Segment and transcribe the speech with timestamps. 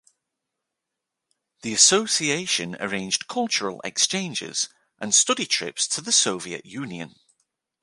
[1.61, 4.67] The association arranged cultural exchanges
[4.99, 7.13] and study trips to the Soviet Union.